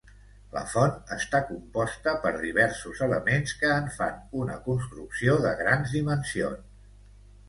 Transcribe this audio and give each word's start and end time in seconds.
La 0.53 0.61
font 0.69 1.11
està 1.15 1.41
composta 1.49 2.13
per 2.23 2.31
diversos 2.39 3.01
elements 3.07 3.53
que 3.59 3.69
en 3.73 3.91
fan 3.97 4.15
una 4.39 4.55
construcció 4.71 5.37
de 5.45 5.53
grans 5.61 5.95
dimensions. 5.99 6.65